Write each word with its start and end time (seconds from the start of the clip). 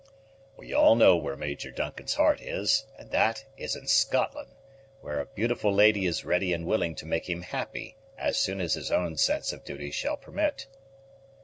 "We 0.57 0.73
all 0.73 0.95
know 0.95 1.15
where 1.15 1.35
Major 1.35 1.69
Duncan's 1.69 2.15
heart 2.15 2.41
is, 2.41 2.87
and 2.97 3.11
that 3.11 3.45
is 3.55 3.75
in 3.75 3.85
Scotland, 3.85 4.49
where 5.01 5.19
a 5.19 5.27
beautiful 5.27 5.71
lady 5.71 6.07
is 6.07 6.25
ready 6.25 6.53
and 6.53 6.65
willing 6.65 6.95
to 6.95 7.05
make 7.05 7.29
him 7.29 7.43
happy, 7.43 7.97
as 8.17 8.39
soon 8.39 8.61
as 8.61 8.73
his 8.73 8.91
own 8.91 9.15
sense 9.17 9.53
of 9.53 9.63
duty 9.63 9.91
shall 9.91 10.17
permit." 10.17 10.65